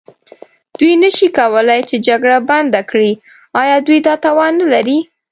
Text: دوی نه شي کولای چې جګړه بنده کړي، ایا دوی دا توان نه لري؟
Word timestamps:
دوی 0.79 0.93
نه 1.03 1.09
شي 1.17 1.27
کولای 1.37 1.81
چې 1.89 1.95
جګړه 2.07 2.37
بنده 2.49 2.81
کړي، 2.89 3.11
ایا 3.61 3.75
دوی 3.85 3.99
دا 4.07 4.13
توان 4.25 4.51
نه 4.61 4.65
لري؟ 4.73 4.99